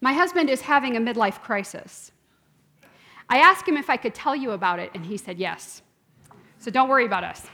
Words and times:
My 0.00 0.12
husband 0.12 0.50
is 0.50 0.60
having 0.60 0.96
a 0.96 1.00
midlife 1.00 1.40
crisis. 1.42 2.12
I 3.28 3.38
asked 3.38 3.66
him 3.66 3.76
if 3.76 3.90
I 3.90 3.96
could 3.96 4.14
tell 4.14 4.36
you 4.36 4.52
about 4.52 4.78
it, 4.78 4.90
and 4.94 5.04
he 5.04 5.16
said 5.16 5.38
yes. 5.38 5.82
So 6.58 6.70
don't 6.70 6.88
worry 6.88 7.06
about 7.06 7.24
us. 7.24 7.46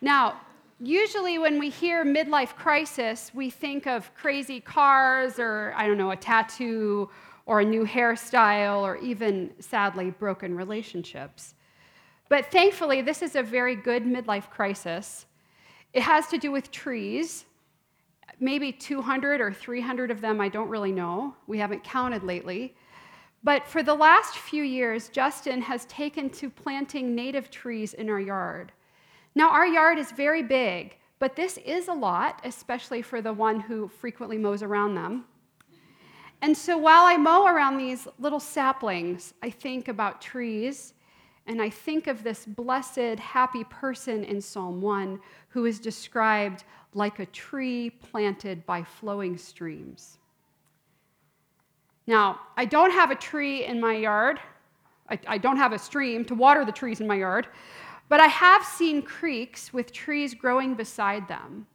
Now, 0.00 0.40
usually 0.80 1.38
when 1.38 1.58
we 1.58 1.70
hear 1.70 2.04
midlife 2.04 2.54
crisis, 2.56 3.30
we 3.34 3.50
think 3.50 3.86
of 3.86 4.12
crazy 4.14 4.60
cars 4.60 5.38
or, 5.38 5.72
I 5.76 5.86
don't 5.86 5.98
know, 5.98 6.10
a 6.10 6.16
tattoo 6.16 7.10
or 7.46 7.60
a 7.60 7.64
new 7.64 7.84
hairstyle 7.84 8.82
or 8.82 8.96
even, 8.96 9.50
sadly, 9.60 10.10
broken 10.10 10.54
relationships. 10.54 11.54
But 12.28 12.50
thankfully, 12.50 13.02
this 13.02 13.22
is 13.22 13.36
a 13.36 13.42
very 13.42 13.74
good 13.74 14.04
midlife 14.04 14.50
crisis. 14.50 15.26
It 15.92 16.02
has 16.02 16.26
to 16.28 16.38
do 16.38 16.50
with 16.50 16.70
trees, 16.70 17.46
maybe 18.40 18.72
200 18.72 19.40
or 19.40 19.52
300 19.52 20.10
of 20.10 20.20
them, 20.20 20.40
I 20.40 20.48
don't 20.48 20.68
really 20.68 20.92
know. 20.92 21.34
We 21.46 21.58
haven't 21.58 21.84
counted 21.84 22.22
lately. 22.22 22.74
But 23.44 23.66
for 23.66 23.82
the 23.82 23.94
last 23.94 24.36
few 24.36 24.62
years, 24.62 25.08
Justin 25.08 25.60
has 25.62 25.84
taken 25.86 26.28
to 26.30 26.50
planting 26.50 27.14
native 27.14 27.50
trees 27.50 27.94
in 27.94 28.10
our 28.10 28.20
yard. 28.20 28.72
Now, 29.34 29.50
our 29.50 29.66
yard 29.66 29.98
is 29.98 30.10
very 30.10 30.42
big, 30.42 30.96
but 31.18 31.36
this 31.36 31.58
is 31.58 31.88
a 31.88 31.92
lot, 31.92 32.40
especially 32.44 33.02
for 33.02 33.22
the 33.22 33.32
one 33.32 33.60
who 33.60 33.88
frequently 33.88 34.38
mows 34.38 34.62
around 34.62 34.94
them. 34.94 35.24
And 36.42 36.56
so 36.56 36.78
while 36.78 37.04
I 37.04 37.16
mow 37.16 37.46
around 37.46 37.78
these 37.78 38.06
little 38.18 38.40
saplings, 38.40 39.34
I 39.42 39.50
think 39.50 39.88
about 39.88 40.20
trees, 40.20 40.94
and 41.46 41.62
I 41.62 41.70
think 41.70 42.06
of 42.06 42.22
this 42.22 42.44
blessed, 42.44 43.18
happy 43.18 43.64
person 43.64 44.22
in 44.22 44.40
Psalm 44.40 44.80
1 44.80 45.18
who 45.48 45.64
is 45.64 45.80
described 45.80 46.64
like 46.94 47.18
a 47.18 47.26
tree 47.26 47.90
planted 47.90 48.64
by 48.66 48.82
flowing 48.82 49.36
streams. 49.36 50.18
Now, 52.06 52.40
I 52.56 52.64
don't 52.64 52.90
have 52.90 53.10
a 53.10 53.14
tree 53.14 53.64
in 53.64 53.80
my 53.80 53.94
yard. 53.94 54.40
I, 55.10 55.18
I, 55.26 55.38
don't 55.38 55.58
have 55.58 55.72
a 55.72 55.78
stream 55.78 56.24
to 56.26 56.34
water 56.34 56.64
the 56.64 56.72
trees 56.72 57.00
in 57.00 57.06
my 57.06 57.16
yard, 57.16 57.48
but 58.08 58.20
I 58.20 58.26
have 58.26 58.64
seen 58.64 59.02
creeks 59.02 59.72
with 59.72 59.92
trees 59.92 60.34
growing 60.34 60.74
beside 60.74 61.28
them. 61.28 61.66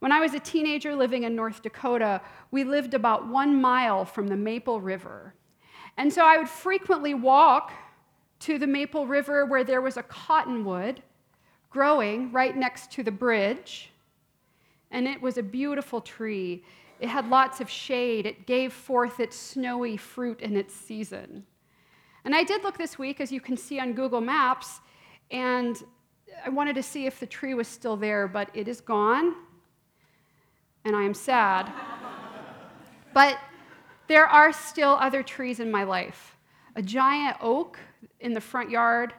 When 0.00 0.10
I 0.10 0.18
was 0.18 0.34
a 0.34 0.40
teenager 0.40 0.96
living 0.96 1.22
in 1.22 1.36
North 1.36 1.62
Dakota, 1.62 2.20
we 2.50 2.64
lived 2.64 2.94
about 2.94 3.28
one 3.28 3.60
mile 3.60 4.04
from 4.04 4.26
the 4.26 4.36
Maple 4.36 4.80
River. 4.80 5.34
And 5.96 6.12
so 6.12 6.24
I 6.24 6.38
would 6.38 6.48
frequently 6.48 7.14
walk 7.14 7.72
to 8.40 8.58
the 8.58 8.66
Maple 8.66 9.06
River 9.06 9.46
where 9.46 9.62
there 9.62 9.80
was 9.80 9.96
a 9.96 10.02
cottonwood 10.02 11.04
growing 11.70 12.32
right 12.32 12.56
next 12.56 12.90
to 12.92 13.04
the 13.04 13.12
bridge. 13.12 13.91
And 14.92 15.08
it 15.08 15.20
was 15.20 15.38
a 15.38 15.42
beautiful 15.42 16.00
tree. 16.00 16.62
It 17.00 17.08
had 17.08 17.28
lots 17.28 17.60
of 17.60 17.68
shade. 17.68 18.26
It 18.26 18.46
gave 18.46 18.72
forth 18.72 19.18
its 19.18 19.36
snowy 19.36 19.96
fruit 19.96 20.40
in 20.40 20.56
its 20.56 20.72
season. 20.72 21.44
And 22.24 22.36
I 22.36 22.44
did 22.44 22.62
look 22.62 22.78
this 22.78 22.96
week, 22.96 23.20
as 23.20 23.32
you 23.32 23.40
can 23.40 23.56
see 23.56 23.80
on 23.80 23.94
Google 23.94 24.20
Maps, 24.20 24.80
and 25.32 25.82
I 26.46 26.50
wanted 26.50 26.76
to 26.76 26.82
see 26.82 27.06
if 27.06 27.18
the 27.18 27.26
tree 27.26 27.54
was 27.54 27.66
still 27.66 27.96
there, 27.96 28.28
but 28.28 28.48
it 28.54 28.68
is 28.68 28.80
gone 28.80 29.34
and 30.84 30.96
I 30.96 31.02
am 31.02 31.14
sad. 31.14 31.72
but 33.14 33.38
there 34.08 34.26
are 34.26 34.52
still 34.52 34.96
other 35.00 35.22
trees 35.22 35.60
in 35.60 35.70
my 35.70 35.84
life 35.84 36.36
a 36.74 36.82
giant 36.82 37.36
oak 37.42 37.78
in 38.20 38.32
the 38.32 38.40
front 38.40 38.70
yard, 38.70 39.12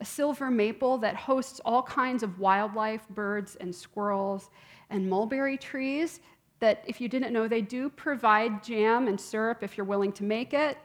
a 0.00 0.04
silver 0.04 0.50
maple 0.50 0.98
that 0.98 1.14
hosts 1.14 1.60
all 1.64 1.82
kinds 1.82 2.24
of 2.24 2.40
wildlife, 2.40 3.08
birds 3.10 3.56
and 3.56 3.72
squirrels, 3.72 4.50
and 4.90 5.08
mulberry 5.08 5.56
trees 5.56 6.20
that, 6.60 6.82
if 6.86 7.00
you 7.00 7.08
didn't 7.08 7.32
know, 7.32 7.48
they 7.48 7.60
do 7.60 7.90
provide 7.90 8.62
jam 8.62 9.08
and 9.08 9.20
syrup 9.20 9.62
if 9.62 9.76
you're 9.76 9.86
willing 9.86 10.12
to 10.12 10.24
make 10.24 10.54
it. 10.54 10.78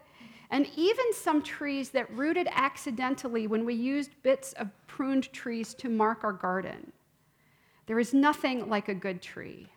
And 0.50 0.68
even 0.76 1.14
some 1.14 1.42
trees 1.42 1.90
that 1.92 2.12
rooted 2.14 2.48
accidentally 2.52 3.48
when 3.48 3.66
we 3.66 3.74
used 3.74 4.12
bits 4.22 4.54
of 4.54 4.68
pruned 4.88 5.32
trees 5.32 5.74
to 5.76 5.88
mark 5.88 6.24
our 6.24 6.34
garden. 6.34 6.92
There 7.86 8.00
is 8.00 8.14
nothing 8.14 8.70
like 8.70 8.90
a 8.90 8.94
good 8.94 9.22
tree. 9.22 9.68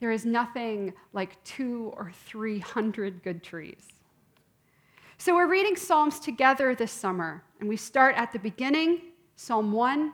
There 0.00 0.10
is 0.10 0.24
nothing 0.24 0.94
like 1.12 1.42
two 1.44 1.92
or 1.96 2.12
three 2.26 2.58
hundred 2.58 3.22
good 3.22 3.42
trees. 3.42 3.88
So 5.18 5.34
we're 5.34 5.48
reading 5.48 5.76
Psalms 5.76 6.20
together 6.20 6.74
this 6.74 6.92
summer, 6.92 7.42
and 7.60 7.68
we 7.68 7.76
start 7.76 8.14
at 8.16 8.32
the 8.32 8.38
beginning, 8.38 9.00
Psalm 9.36 9.72
1. 9.72 10.12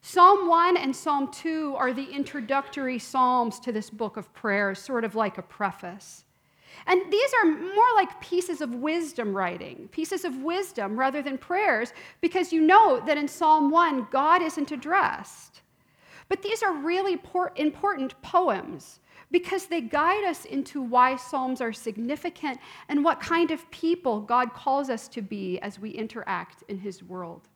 Psalm 0.00 0.48
1 0.48 0.76
and 0.76 0.94
Psalm 0.94 1.30
2 1.32 1.74
are 1.76 1.92
the 1.92 2.10
introductory 2.10 2.98
psalms 2.98 3.58
to 3.60 3.72
this 3.72 3.90
book 3.90 4.16
of 4.16 4.32
prayers, 4.32 4.78
sort 4.78 5.04
of 5.04 5.14
like 5.14 5.38
a 5.38 5.42
preface. 5.42 6.24
And 6.86 7.12
these 7.12 7.30
are 7.42 7.50
more 7.50 7.92
like 7.96 8.20
pieces 8.20 8.60
of 8.60 8.74
wisdom 8.74 9.36
writing, 9.36 9.88
pieces 9.90 10.24
of 10.24 10.36
wisdom 10.42 10.98
rather 10.98 11.20
than 11.20 11.36
prayers, 11.36 11.92
because 12.20 12.52
you 12.52 12.60
know 12.60 13.00
that 13.06 13.18
in 13.18 13.28
Psalm 13.28 13.70
1, 13.70 14.08
God 14.10 14.42
isn't 14.42 14.70
addressed. 14.70 15.62
But 16.28 16.42
these 16.42 16.62
are 16.62 16.72
really 16.72 17.18
important 17.56 18.22
poems 18.22 19.00
because 19.30 19.66
they 19.66 19.80
guide 19.80 20.24
us 20.24 20.44
into 20.44 20.80
why 20.80 21.16
Psalms 21.16 21.60
are 21.60 21.72
significant 21.72 22.58
and 22.88 23.04
what 23.04 23.20
kind 23.20 23.50
of 23.50 23.70
people 23.70 24.20
God 24.20 24.54
calls 24.54 24.88
us 24.88 25.08
to 25.08 25.22
be 25.22 25.58
as 25.60 25.78
we 25.78 25.90
interact 25.90 26.62
in 26.68 26.78
His 26.78 27.02
world. 27.02 27.48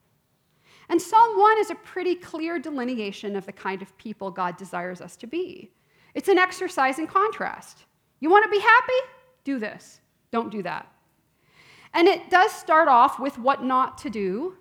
And 0.92 1.00
Psalm 1.00 1.38
1 1.38 1.58
is 1.58 1.70
a 1.70 1.75
pretty 1.76 2.14
clear 2.14 2.58
delineation 2.58 3.34
of 3.34 3.47
the 3.47 3.53
kind 3.53 3.80
of 3.80 3.97
people 3.97 4.30
God 4.30 4.58
desires 4.58 5.00
us 5.00 5.16
to 5.16 5.26
be. 5.26 5.70
It's 6.12 6.28
an 6.28 6.36
exercise 6.36 6.98
in 6.98 7.06
contrast. 7.06 7.86
You 8.20 8.28
want 8.28 8.44
to 8.44 8.50
be 8.50 8.58
happy? 8.58 8.92
Do 9.42 9.58
this. 9.58 10.02
Don't 10.32 10.50
do 10.50 10.62
that. 10.64 10.92
And 11.94 12.06
it 12.06 12.28
does 12.28 12.52
start 12.52 12.88
off 12.88 13.19
with 13.19 13.38
what 13.38 13.64
not 13.64 13.97
to 13.98 14.10
do. 14.10 14.58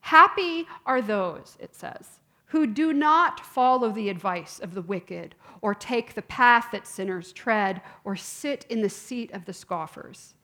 Happy 0.00 0.66
are 0.86 1.00
those, 1.00 1.56
it 1.60 1.76
says, 1.76 2.18
who 2.46 2.66
do 2.66 2.92
not 2.92 3.38
follow 3.38 3.92
the 3.92 4.08
advice 4.08 4.58
of 4.58 4.74
the 4.74 4.82
wicked, 4.82 5.36
or 5.62 5.72
take 5.72 6.14
the 6.14 6.22
path 6.22 6.66
that 6.72 6.84
sinners 6.84 7.32
tread, 7.32 7.80
or 8.02 8.16
sit 8.16 8.66
in 8.70 8.82
the 8.82 8.90
seat 8.90 9.32
of 9.32 9.44
the 9.44 9.52
scoffers. 9.52 10.34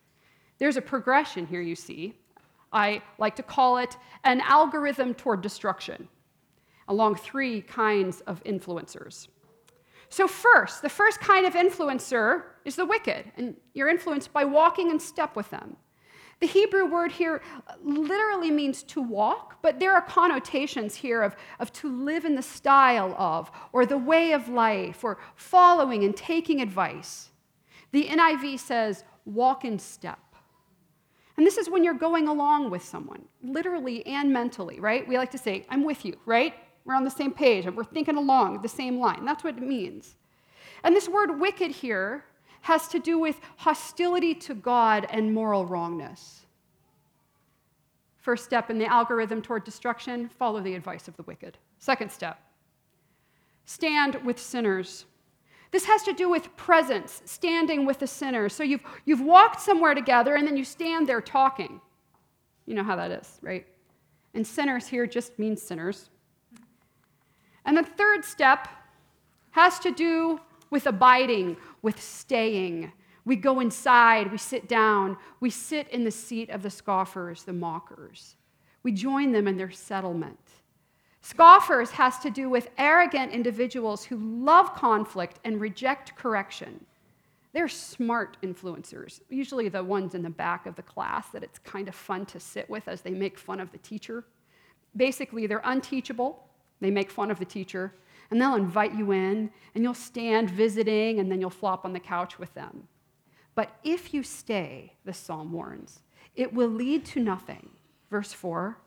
There's 0.59 0.77
a 0.77 0.83
progression 0.83 1.47
here, 1.47 1.63
you 1.63 1.75
see. 1.75 2.15
I 2.73 3.03
like 3.19 3.37
to 3.37 3.43
call 3.43 3.79
it 3.79 3.97
an 4.25 4.41
algorithm 4.41 5.15
toward 5.15 5.41
destruction 5.41 6.09
along 6.89 7.17
three 7.17 7.63
kinds 7.63 8.21
of 8.23 8.43
influencers. 8.45 9.29
So, 10.09 10.29
first, 10.29 10.83
the 10.83 10.89
first 10.89 11.21
kind 11.21 11.47
of 11.47 11.55
influencer 11.55 12.45
is 12.65 12.77
the 12.77 12.87
wicked, 12.87 13.33
and 13.37 13.57
you're 13.75 13.89
influenced 13.89 14.33
by 14.33 14.45
walking 14.45 14.91
in 14.91 15.01
step 15.01 15.35
with 15.35 15.51
them. 15.51 15.77
The 16.39 16.47
Hebrew 16.47 16.85
word 16.85 17.13
here 17.13 17.41
literally 17.83 18.51
means 18.51 18.83
to 18.85 19.01
walk, 19.01 19.63
but 19.63 19.81
there 19.81 19.95
are 19.95 20.03
connotations 20.03 20.95
here 20.95 21.23
of, 21.23 21.35
of 21.59 21.73
to 21.75 21.91
live 21.91 22.25
in 22.25 22.35
the 22.35 22.43
style 22.43 23.15
of, 23.19 23.51
or 23.73 23.87
the 23.87 23.99
way 23.99 24.33
of 24.33 24.49
life, 24.49 25.03
or 25.03 25.19
following 25.35 26.05
and 26.05 26.15
taking 26.15 26.61
advice. 26.61 27.31
The 27.93 28.05
NIV 28.05 28.61
says, 28.61 29.05
walk 29.25 29.65
in 29.65 29.79
step. 29.79 30.19
And 31.37 31.47
this 31.47 31.59
is 31.59 31.69
when 31.69 31.85
you're 31.85 31.95
going 31.95 32.29
along 32.29 32.71
with 32.71 32.83
someone, 32.83 33.23
literally 33.43 34.07
and 34.07 34.33
mentally, 34.33 34.81
right? 34.81 35.07
We 35.07 35.19
like 35.19 35.31
to 35.33 35.39
say, 35.39 35.67
I'm 35.69 35.85
with 35.85 36.05
you, 36.05 36.17
right? 36.25 36.55
We're 36.85 36.95
on 36.95 37.05
the 37.05 37.11
same 37.11 37.33
page 37.33 37.67
and 37.67 37.77
we're 37.77 37.85
thinking 37.85 38.17
along 38.17 38.63
the 38.63 38.69
same 38.69 38.99
line. 38.99 39.25
That's 39.25 39.45
what 39.45 39.57
it 39.57 39.63
means. 39.63 40.17
And 40.83 40.95
this 40.95 41.09
word 41.09 41.39
wicked 41.39 41.71
here 41.71 42.25
has 42.63 42.89
to 42.89 42.99
do 42.99 43.19
with 43.19 43.41
hostility 43.57 44.35
to 44.35 44.55
God 44.55 45.07
and 45.11 45.33
moral 45.33 45.67
wrongness. 45.67 46.47
First 48.19 48.45
step 48.45 48.71
in 48.71 48.79
the 48.79 48.87
algorithm 48.87 49.43
toward 49.43 49.65
destruction 49.65 50.29
follow 50.29 50.61
the 50.61 50.75
advice 50.75 51.07
of 51.07 51.17
the 51.17 51.23
wicked. 51.25 51.59
Second 51.79 52.11
step 52.11 52.41
stand 53.67 54.15
with 54.25 54.41
sinners. 54.41 55.05
This 55.71 55.85
has 55.85 56.03
to 56.05 56.13
do 56.13 56.29
with 56.29 56.57
presence, 56.57 57.23
standing 57.25 57.87
with 57.87 57.99
the 57.99 58.07
sinners. 58.07 58.55
So 58.55 58.63
you've, 58.63 58.83
you've 59.05 59.21
walked 59.21 59.61
somewhere 59.61 59.95
together 59.95 60.37
and 60.37 60.47
then 60.47 60.57
you 60.57 60.65
stand 60.65 61.07
there 61.07 61.21
talking. 61.21 61.81
You 62.67 62.75
know 62.75 62.85
how 62.85 62.97
that 62.97 63.11
is, 63.11 63.39
right? 63.43 63.67
And 64.35 64.47
sinners 64.47 64.87
here 64.87 65.07
just 65.07 65.39
means 65.39 65.63
sinners. 65.63 66.11
And 67.65 67.77
the 67.77 67.83
third 67.83 68.25
step 68.25 68.69
has 69.51 69.79
to 69.81 69.91
do 69.91 70.41
with 70.71 70.87
abiding, 70.87 71.57
with 71.83 72.01
staying. 72.01 72.93
We 73.25 73.37
go 73.37 73.61
inside, 73.61 74.31
we 74.31 74.39
sit 74.39 74.69
down, 74.69 75.17
we 75.41 75.51
sit 75.51 75.89
in 75.89 76.05
the 76.05 76.11
seat 76.11 76.51
of 76.51 76.63
the 76.63 76.71
scoffers, 76.71 77.43
the 77.43 77.53
mockers. 77.53 78.37
We 78.83 78.93
join 78.93 79.33
them 79.33 79.49
in 79.49 79.57
their 79.57 79.71
settlement. 79.71 80.39
Scoffers 81.29 81.91
has 81.91 82.21
to 82.21 82.31
do 82.31 82.49
with 82.49 82.71
arrogant 82.79 83.33
individuals 83.33 84.05
who 84.05 84.17
love 84.17 84.77
conflict 84.77 85.41
and 85.43 85.61
reject 85.61 86.15
correction. 86.15 86.85
They're 87.53 87.67
smart 87.67 88.37
influencers, 88.45 89.21
usually 89.29 89.69
the 89.69 89.83
ones 89.83 90.15
in 90.15 90.23
the 90.23 90.31
back 90.31 90.67
of 90.67 90.77
the 90.77 90.85
class 90.85 91.29
that 91.31 91.43
it's 91.43 91.59
kind 91.59 91.89
of 91.89 91.97
fun 91.97 92.27
to 92.27 92.39
sit 92.39 92.71
with 92.71 92.87
as 92.87 93.01
they 93.01 93.11
make 93.11 93.41
fun 93.41 93.59
of 93.59 93.73
the 93.73 93.79
teacher. 93.79 94.23
Basically, 94.97 95.49
they're 95.49 95.63
unteachable, 95.65 96.47
they 96.81 96.93
make 96.93 97.11
fun 97.11 97.33
of 97.33 97.41
the 97.41 97.45
teacher, 97.45 97.93
and 98.31 98.41
they'll 98.41 98.55
invite 98.55 98.95
you 98.95 99.11
in, 99.11 99.51
and 99.75 99.83
you'll 99.83 99.95
stand 99.95 100.49
visiting, 100.49 101.19
and 101.19 101.29
then 101.29 101.41
you'll 101.41 101.51
flop 101.51 101.85
on 101.85 101.93
the 101.93 101.99
couch 101.99 102.39
with 102.39 102.55
them. 102.55 102.87
But 103.57 103.77
if 103.83 104.15
you 104.15 104.23
stay, 104.23 104.93
the 105.05 105.13
psalm 105.13 105.51
warns, 105.51 106.03
it 106.37 106.55
will 106.55 106.69
lead 106.69 107.05
to 107.07 107.21
nothing. 107.21 107.71
Verse 108.13 108.33
4 108.33 108.79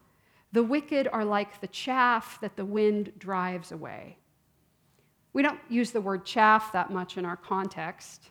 The 0.52 0.64
wicked 0.64 1.08
are 1.12 1.26
like 1.26 1.62
the 1.62 1.68
chaff 1.68 2.40
that 2.42 2.56
the 2.56 2.66
wind 2.66 3.12
drives 3.20 3.72
away. 3.72 4.18
We 5.34 5.44
don't 5.44 5.60
use 5.70 5.92
the 5.92 6.02
word 6.02 6.26
chaff 6.26 6.72
that 6.72 6.92
much 6.92 7.18
in 7.18 7.26
our 7.26 7.38
context. 7.38 8.30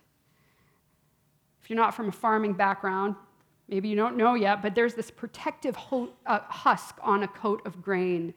If 1.63 1.71
you're 1.71 1.77
not 1.77 1.95
from 1.95 2.09
a 2.09 2.13
farming 2.13 2.55
background, 2.55 3.15
maybe 3.69 3.89
you 3.89 3.95
don't 3.95 4.17
know 4.17 4.35
yet, 4.35 4.63
but 4.63 4.75
there's 4.75 4.95
this 4.95 5.11
protective 5.11 5.77
uh, 6.27 6.41
husk 6.49 6.97
on 7.03 7.23
a 7.23 7.29
coat 7.29 7.63
of 7.65 7.83
grain, 7.83 8.35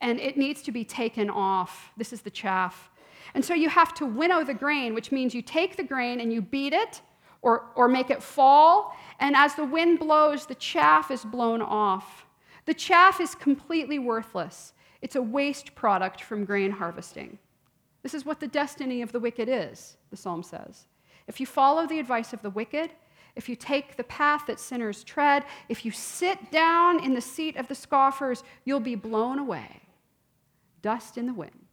and 0.00 0.20
it 0.20 0.36
needs 0.36 0.60
to 0.62 0.72
be 0.72 0.84
taken 0.84 1.30
off. 1.30 1.92
This 1.96 2.12
is 2.12 2.20
the 2.20 2.30
chaff. 2.30 2.90
And 3.34 3.42
so 3.42 3.54
you 3.54 3.70
have 3.70 3.94
to 3.94 4.04
winnow 4.04 4.44
the 4.44 4.52
grain, 4.52 4.94
which 4.94 5.10
means 5.10 5.34
you 5.34 5.40
take 5.40 5.76
the 5.76 5.82
grain 5.82 6.20
and 6.20 6.30
you 6.30 6.42
beat 6.42 6.74
it 6.74 7.00
or, 7.40 7.70
or 7.74 7.88
make 7.88 8.10
it 8.10 8.22
fall, 8.22 8.94
and 9.18 9.34
as 9.34 9.54
the 9.54 9.64
wind 9.64 9.98
blows, 9.98 10.44
the 10.44 10.54
chaff 10.56 11.10
is 11.10 11.24
blown 11.24 11.62
off. 11.62 12.26
The 12.66 12.74
chaff 12.74 13.20
is 13.20 13.34
completely 13.34 13.98
worthless. 13.98 14.72
It's 15.02 15.16
a 15.16 15.22
waste 15.22 15.74
product 15.74 16.22
from 16.22 16.44
grain 16.44 16.70
harvesting. 16.70 17.38
This 18.02 18.14
is 18.14 18.24
what 18.24 18.40
the 18.40 18.46
destiny 18.46 19.02
of 19.02 19.12
the 19.12 19.20
wicked 19.20 19.48
is, 19.48 19.96
the 20.10 20.16
psalm 20.16 20.42
says. 20.42 20.86
If 21.26 21.40
you 21.40 21.46
follow 21.46 21.86
the 21.86 21.98
advice 21.98 22.32
of 22.32 22.42
the 22.42 22.50
wicked, 22.50 22.90
if 23.36 23.48
you 23.48 23.56
take 23.56 23.96
the 23.96 24.04
path 24.04 24.46
that 24.46 24.60
sinners 24.60 25.02
tread, 25.02 25.44
if 25.68 25.84
you 25.84 25.90
sit 25.90 26.50
down 26.50 27.02
in 27.02 27.14
the 27.14 27.20
seat 27.20 27.56
of 27.56 27.68
the 27.68 27.74
scoffers, 27.74 28.44
you'll 28.64 28.80
be 28.80 28.94
blown 28.94 29.38
away, 29.38 29.82
dust 30.82 31.18
in 31.18 31.26
the 31.26 31.34
wind. 31.34 31.66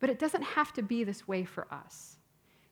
But 0.00 0.10
it 0.10 0.18
doesn't 0.18 0.42
have 0.42 0.72
to 0.74 0.82
be 0.82 1.04
this 1.04 1.26
way 1.26 1.44
for 1.44 1.66
us. 1.72 2.18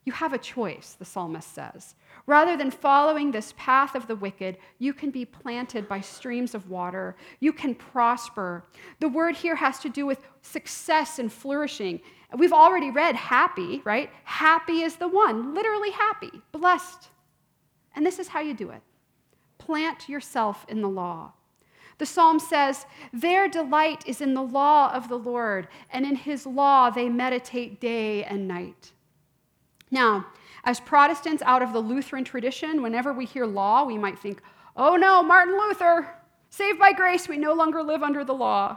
You 0.07 0.13
have 0.13 0.33
a 0.33 0.39
choice, 0.39 0.95
the 0.97 1.05
psalmist 1.05 1.53
says. 1.53 1.97
Rather 2.27 2.57
than 2.57 2.71
following 2.71 3.31
this 3.31 3.53
path 3.59 3.97
of 3.97 4.07
the 4.07 4.15
wicked, 4.15 4.57
you 4.79 4.95
can 4.95 5.11
be 5.11 5.25
planted 5.25 5.89
by 5.89 6.01
streams 6.01 6.55
of 6.55 6.71
water. 6.71 7.17
You 7.41 7.53
can 7.53 7.75
prosper. 7.75 8.65
The 9.01 9.09
word 9.09 9.37
here 9.37 9.57
has 9.57 9.81
to 9.81 9.89
do 9.89 10.07
with 10.07 10.21
success 10.43 11.19
and 11.19 11.31
flourishing. 11.31 12.01
We've 12.39 12.53
already 12.53 12.93
read 12.93 13.17
happy, 13.17 13.83
right? 13.85 14.09
Happy 14.23 14.83
is 14.83 14.95
the 14.95 15.09
one, 15.09 15.55
literally 15.55 15.91
happy, 15.91 16.31
blessed. 16.53 17.09
And 17.97 18.07
this 18.07 18.21
is 18.21 18.29
how 18.29 18.41
you 18.41 18.55
do 18.55 18.71
it 18.71 18.83
plant 19.59 20.09
yourself 20.09 20.65
in 20.69 20.81
the 20.81 20.89
law. 20.89 21.33
The 21.99 22.07
psalm 22.07 22.39
says, 22.39 22.87
Their 23.13 23.49
delight 23.49 24.05
is 24.07 24.21
in 24.21 24.35
the 24.35 24.43
law 24.43 24.93
of 24.93 25.09
the 25.09 25.19
Lord, 25.19 25.67
and 25.91 26.07
in 26.07 26.15
his 26.15 26.47
law 26.47 26.91
they 26.91 27.09
meditate 27.09 27.81
day 27.81 28.23
and 28.23 28.47
night. 28.47 28.93
Now, 29.97 30.27
as 30.65 30.79
Protestants 30.79 31.43
out 31.47 31.63
of 31.63 31.73
the 31.73 31.81
Lutheran 31.81 32.23
tradition, 32.23 32.83
whenever 32.83 33.15
we 33.15 33.25
hear 33.25 33.47
law, 33.47 33.83
we 33.83 33.97
might 33.97 34.19
think, 34.19 34.43
oh 34.77 34.95
no, 34.95 35.23
Martin 35.23 35.59
Luther, 35.59 36.07
saved 36.51 36.79
by 36.79 36.93
grace, 36.93 37.31
we 37.31 37.39
no 37.39 37.55
longer 37.55 37.83
live 37.83 38.03
under 38.03 38.23
the 38.23 38.35
law. 38.35 38.77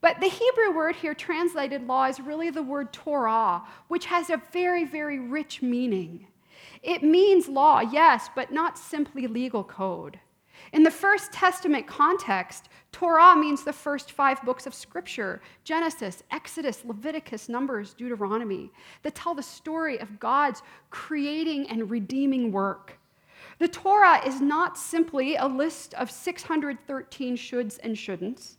But 0.00 0.18
the 0.18 0.30
Hebrew 0.30 0.74
word 0.74 0.96
here 0.96 1.12
translated 1.12 1.86
law 1.86 2.06
is 2.06 2.20
really 2.20 2.48
the 2.48 2.62
word 2.62 2.90
Torah, 2.90 3.60
which 3.88 4.06
has 4.06 4.30
a 4.30 4.40
very, 4.50 4.84
very 4.84 5.18
rich 5.18 5.60
meaning. 5.60 6.26
It 6.82 7.02
means 7.02 7.46
law, 7.46 7.80
yes, 7.80 8.30
but 8.34 8.50
not 8.50 8.78
simply 8.78 9.26
legal 9.26 9.62
code. 9.62 10.20
In 10.72 10.82
the 10.82 10.90
First 10.90 11.32
Testament 11.32 11.86
context, 11.86 12.68
Torah 12.92 13.36
means 13.36 13.64
the 13.64 13.72
first 13.72 14.12
five 14.12 14.42
books 14.42 14.66
of 14.66 14.74
Scripture 14.74 15.40
Genesis, 15.64 16.22
Exodus, 16.30 16.84
Leviticus, 16.84 17.48
Numbers, 17.48 17.94
Deuteronomy 17.94 18.70
that 19.02 19.14
tell 19.14 19.34
the 19.34 19.42
story 19.42 19.98
of 20.00 20.20
God's 20.20 20.62
creating 20.90 21.68
and 21.68 21.90
redeeming 21.90 22.52
work. 22.52 22.98
The 23.58 23.68
Torah 23.68 24.26
is 24.26 24.40
not 24.40 24.78
simply 24.78 25.36
a 25.36 25.46
list 25.46 25.94
of 25.94 26.10
613 26.10 27.36
shoulds 27.36 27.78
and 27.82 27.96
shouldn'ts, 27.96 28.56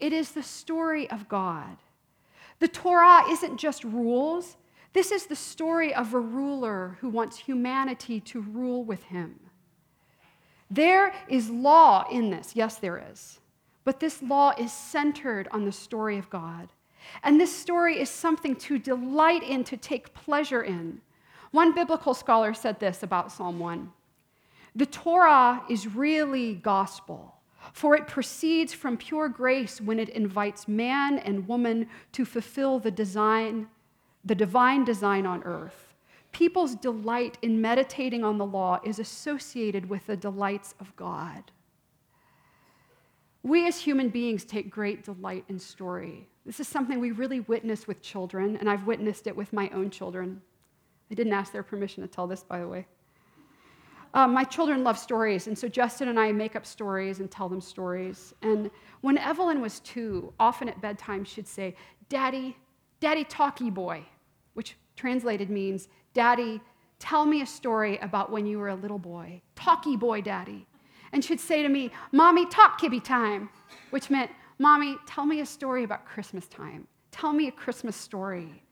it 0.00 0.12
is 0.12 0.32
the 0.32 0.42
story 0.42 1.08
of 1.10 1.28
God. 1.28 1.76
The 2.58 2.68
Torah 2.68 3.30
isn't 3.30 3.58
just 3.58 3.84
rules, 3.84 4.56
this 4.92 5.10
is 5.10 5.26
the 5.26 5.36
story 5.36 5.92
of 5.92 6.14
a 6.14 6.20
ruler 6.20 6.98
who 7.00 7.08
wants 7.08 7.36
humanity 7.36 8.20
to 8.20 8.40
rule 8.40 8.84
with 8.84 9.02
him. 9.04 9.40
There 10.74 11.14
is 11.28 11.50
law 11.50 12.04
in 12.10 12.30
this. 12.30 12.56
Yes, 12.56 12.76
there 12.76 13.02
is. 13.12 13.38
But 13.84 14.00
this 14.00 14.20
law 14.20 14.52
is 14.58 14.72
centered 14.72 15.46
on 15.52 15.64
the 15.64 15.72
story 15.72 16.18
of 16.18 16.28
God. 16.30 16.68
And 17.22 17.40
this 17.40 17.54
story 17.54 18.00
is 18.00 18.10
something 18.10 18.56
to 18.56 18.78
delight 18.78 19.44
in, 19.44 19.62
to 19.64 19.76
take 19.76 20.14
pleasure 20.14 20.62
in. 20.62 21.00
One 21.52 21.74
biblical 21.74 22.12
scholar 22.12 22.54
said 22.54 22.80
this 22.80 23.04
about 23.04 23.30
Psalm 23.30 23.60
1 23.60 23.92
The 24.74 24.86
Torah 24.86 25.62
is 25.70 25.86
really 25.86 26.56
gospel, 26.56 27.36
for 27.72 27.94
it 27.94 28.08
proceeds 28.08 28.72
from 28.72 28.96
pure 28.96 29.28
grace 29.28 29.80
when 29.80 30.00
it 30.00 30.08
invites 30.08 30.66
man 30.66 31.18
and 31.18 31.46
woman 31.46 31.88
to 32.12 32.24
fulfill 32.24 32.80
the 32.80 32.90
design, 32.90 33.68
the 34.24 34.34
divine 34.34 34.84
design 34.84 35.24
on 35.24 35.44
earth. 35.44 35.93
People's 36.34 36.74
delight 36.74 37.38
in 37.42 37.60
meditating 37.60 38.24
on 38.24 38.38
the 38.38 38.44
law 38.44 38.80
is 38.82 38.98
associated 38.98 39.88
with 39.88 40.04
the 40.08 40.16
delights 40.16 40.74
of 40.80 40.94
God. 40.96 41.52
We 43.44 43.68
as 43.68 43.78
human 43.78 44.08
beings 44.08 44.44
take 44.44 44.68
great 44.68 45.04
delight 45.04 45.44
in 45.48 45.60
story. 45.60 46.26
This 46.44 46.58
is 46.58 46.66
something 46.66 46.98
we 46.98 47.12
really 47.12 47.38
witness 47.40 47.86
with 47.86 48.02
children, 48.02 48.56
and 48.56 48.68
I've 48.68 48.84
witnessed 48.84 49.28
it 49.28 49.36
with 49.36 49.52
my 49.52 49.70
own 49.72 49.90
children. 49.90 50.42
I 51.08 51.14
didn't 51.14 51.32
ask 51.32 51.52
their 51.52 51.62
permission 51.62 52.02
to 52.02 52.08
tell 52.08 52.26
this, 52.26 52.42
by 52.42 52.58
the 52.58 52.66
way. 52.66 52.84
Um, 54.12 54.34
my 54.34 54.42
children 54.42 54.82
love 54.82 54.98
stories, 54.98 55.46
and 55.46 55.56
so 55.56 55.68
Justin 55.68 56.08
and 56.08 56.18
I 56.18 56.32
make 56.32 56.56
up 56.56 56.66
stories 56.66 57.20
and 57.20 57.30
tell 57.30 57.48
them 57.48 57.60
stories. 57.60 58.34
And 58.42 58.72
when 59.02 59.18
Evelyn 59.18 59.60
was 59.60 59.78
two, 59.80 60.32
often 60.40 60.68
at 60.68 60.80
bedtime, 60.80 61.24
she'd 61.24 61.46
say, 61.46 61.76
Daddy, 62.08 62.56
Daddy, 62.98 63.22
talkie 63.22 63.70
boy, 63.70 64.04
translated 64.96 65.50
means, 65.50 65.88
Daddy, 66.12 66.60
tell 66.98 67.26
me 67.26 67.42
a 67.42 67.46
story 67.46 67.98
about 67.98 68.30
when 68.30 68.46
you 68.46 68.58
were 68.58 68.68
a 68.68 68.74
little 68.74 68.98
boy. 68.98 69.42
Talky 69.56 69.96
boy, 69.96 70.20
Daddy. 70.20 70.66
And 71.12 71.24
she'd 71.24 71.40
say 71.40 71.62
to 71.62 71.68
me, 71.68 71.90
Mommy, 72.12 72.46
talk 72.46 72.80
kibby 72.80 73.02
time, 73.02 73.48
which 73.90 74.10
meant, 74.10 74.30
Mommy, 74.58 74.96
tell 75.06 75.26
me 75.26 75.40
a 75.40 75.46
story 75.46 75.84
about 75.84 76.04
Christmas 76.04 76.46
time. 76.46 76.86
Tell 77.10 77.32
me 77.32 77.48
a 77.48 77.52
Christmas 77.52 77.96
story. 77.96 78.62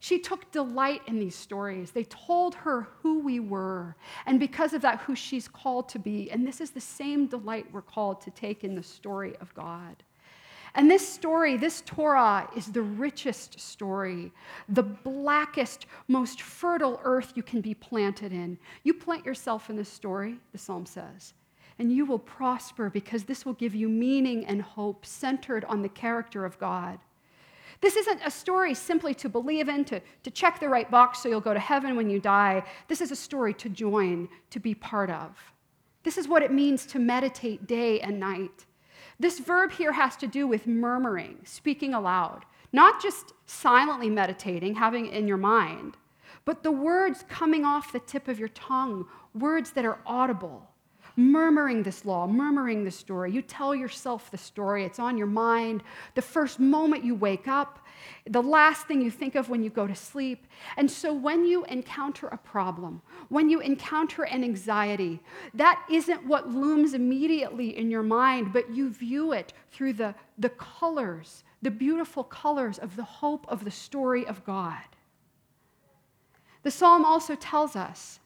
She 0.00 0.18
took 0.18 0.50
delight 0.50 1.02
in 1.06 1.20
these 1.20 1.36
stories. 1.36 1.92
They 1.92 2.02
told 2.04 2.56
her 2.56 2.88
who 3.00 3.20
we 3.20 3.38
were, 3.38 3.94
and 4.26 4.40
because 4.40 4.72
of 4.72 4.82
that, 4.82 4.98
who 5.02 5.14
she's 5.14 5.46
called 5.46 5.88
to 5.90 6.00
be. 6.00 6.28
And 6.32 6.44
this 6.44 6.60
is 6.60 6.72
the 6.72 6.80
same 6.80 7.28
delight 7.28 7.66
we're 7.70 7.82
called 7.82 8.20
to 8.22 8.32
take 8.32 8.64
in 8.64 8.74
the 8.74 8.82
story 8.82 9.36
of 9.40 9.54
God. 9.54 10.02
And 10.74 10.90
this 10.90 11.06
story, 11.06 11.56
this 11.56 11.82
Torah, 11.84 12.48
is 12.56 12.72
the 12.72 12.80
richest 12.80 13.60
story, 13.60 14.32
the 14.70 14.82
blackest, 14.82 15.86
most 16.08 16.40
fertile 16.40 16.98
earth 17.04 17.32
you 17.34 17.42
can 17.42 17.60
be 17.60 17.74
planted 17.74 18.32
in. 18.32 18.58
You 18.82 18.94
plant 18.94 19.26
yourself 19.26 19.68
in 19.68 19.76
this 19.76 19.90
story, 19.90 20.38
the 20.52 20.58
psalm 20.58 20.86
says, 20.86 21.34
and 21.78 21.92
you 21.92 22.06
will 22.06 22.18
prosper 22.18 22.88
because 22.88 23.24
this 23.24 23.44
will 23.44 23.52
give 23.54 23.74
you 23.74 23.88
meaning 23.88 24.46
and 24.46 24.62
hope 24.62 25.04
centered 25.04 25.64
on 25.66 25.82
the 25.82 25.88
character 25.90 26.44
of 26.46 26.58
God. 26.58 26.98
This 27.82 27.96
isn't 27.96 28.20
a 28.24 28.30
story 28.30 28.74
simply 28.74 29.12
to 29.14 29.28
believe 29.28 29.68
in, 29.68 29.84
to, 29.86 30.00
to 30.22 30.30
check 30.30 30.60
the 30.60 30.68
right 30.68 30.90
box 30.90 31.22
so 31.22 31.28
you'll 31.28 31.40
go 31.40 31.52
to 31.52 31.60
heaven 31.60 31.96
when 31.96 32.08
you 32.08 32.20
die. 32.20 32.62
This 32.88 33.00
is 33.00 33.10
a 33.10 33.16
story 33.16 33.52
to 33.54 33.68
join, 33.68 34.28
to 34.50 34.60
be 34.60 34.74
part 34.74 35.10
of. 35.10 35.36
This 36.04 36.16
is 36.16 36.28
what 36.28 36.42
it 36.42 36.52
means 36.52 36.86
to 36.86 36.98
meditate 36.98 37.66
day 37.66 38.00
and 38.00 38.18
night. 38.20 38.66
This 39.22 39.38
verb 39.38 39.70
here 39.70 39.92
has 39.92 40.16
to 40.16 40.26
do 40.26 40.48
with 40.48 40.66
murmuring, 40.66 41.38
speaking 41.44 41.94
aloud, 41.94 42.44
not 42.72 43.00
just 43.00 43.34
silently 43.46 44.10
meditating, 44.10 44.74
having 44.74 45.06
it 45.06 45.14
in 45.14 45.28
your 45.28 45.36
mind, 45.36 45.96
but 46.44 46.64
the 46.64 46.72
words 46.72 47.24
coming 47.28 47.64
off 47.64 47.92
the 47.92 48.00
tip 48.00 48.26
of 48.26 48.40
your 48.40 48.48
tongue, 48.48 49.06
words 49.32 49.70
that 49.70 49.84
are 49.84 50.00
audible. 50.06 50.68
Murmuring 51.14 51.84
this 51.84 52.04
law, 52.04 52.26
murmuring 52.26 52.82
this 52.82 52.96
story. 52.96 53.30
You 53.30 53.42
tell 53.42 53.76
yourself 53.76 54.28
the 54.32 54.38
story, 54.38 54.84
it's 54.84 54.98
on 54.98 55.16
your 55.16 55.28
mind. 55.28 55.84
The 56.16 56.22
first 56.22 56.58
moment 56.58 57.04
you 57.04 57.14
wake 57.14 57.46
up, 57.46 57.78
the 58.26 58.42
last 58.42 58.86
thing 58.86 59.00
you 59.00 59.10
think 59.10 59.34
of 59.34 59.48
when 59.48 59.62
you 59.62 59.70
go 59.70 59.86
to 59.86 59.94
sleep. 59.94 60.46
And 60.76 60.90
so 60.90 61.12
when 61.12 61.44
you 61.44 61.64
encounter 61.64 62.28
a 62.28 62.36
problem, 62.36 63.02
when 63.28 63.48
you 63.48 63.60
encounter 63.60 64.24
an 64.24 64.44
anxiety, 64.44 65.20
that 65.54 65.84
isn't 65.90 66.26
what 66.26 66.50
looms 66.50 66.94
immediately 66.94 67.76
in 67.76 67.90
your 67.90 68.02
mind, 68.02 68.52
but 68.52 68.70
you 68.70 68.90
view 68.90 69.32
it 69.32 69.52
through 69.70 69.94
the, 69.94 70.14
the 70.38 70.50
colors, 70.50 71.44
the 71.62 71.70
beautiful 71.70 72.24
colors 72.24 72.78
of 72.78 72.96
the 72.96 73.04
hope 73.04 73.46
of 73.48 73.64
the 73.64 73.70
story 73.70 74.26
of 74.26 74.44
God. 74.44 74.82
The 76.62 76.70
psalm 76.70 77.04
also 77.04 77.34
tells 77.34 77.76
us 77.76 78.20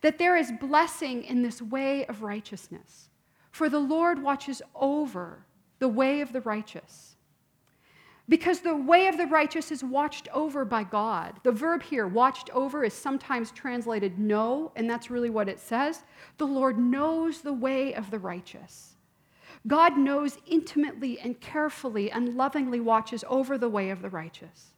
that 0.00 0.18
there 0.18 0.36
is 0.36 0.52
blessing 0.60 1.24
in 1.24 1.42
this 1.42 1.60
way 1.60 2.04
of 2.06 2.22
righteousness. 2.22 3.08
For 3.50 3.68
the 3.68 3.78
Lord 3.78 4.22
watches 4.22 4.62
over 4.74 5.44
the 5.78 5.88
way 5.88 6.20
of 6.20 6.32
the 6.32 6.40
righteous. 6.40 7.13
Because 8.28 8.60
the 8.60 8.74
way 8.74 9.06
of 9.06 9.18
the 9.18 9.26
righteous 9.26 9.70
is 9.70 9.84
watched 9.84 10.28
over 10.32 10.64
by 10.64 10.84
God. 10.84 11.34
The 11.42 11.52
verb 11.52 11.82
here, 11.82 12.06
watched 12.06 12.48
over, 12.50 12.82
is 12.82 12.94
sometimes 12.94 13.50
translated 13.50 14.18
know, 14.18 14.72
and 14.76 14.88
that's 14.88 15.10
really 15.10 15.28
what 15.28 15.48
it 15.48 15.60
says. 15.60 16.04
The 16.38 16.46
Lord 16.46 16.78
knows 16.78 17.42
the 17.42 17.52
way 17.52 17.92
of 17.94 18.10
the 18.10 18.18
righteous. 18.18 18.94
God 19.66 19.98
knows 19.98 20.38
intimately 20.46 21.18
and 21.20 21.38
carefully 21.40 22.10
and 22.10 22.34
lovingly 22.34 22.80
watches 22.80 23.24
over 23.28 23.58
the 23.58 23.68
way 23.68 23.90
of 23.90 24.00
the 24.00 24.10
righteous. 24.10 24.72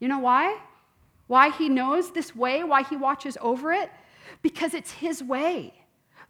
You 0.00 0.08
know 0.08 0.18
why? 0.18 0.58
Why 1.28 1.50
he 1.50 1.68
knows 1.68 2.10
this 2.10 2.34
way, 2.34 2.64
why 2.64 2.82
he 2.82 2.96
watches 2.96 3.38
over 3.40 3.72
it? 3.72 3.90
Because 4.42 4.74
it's 4.74 4.92
his 4.92 5.22
way. 5.22 5.74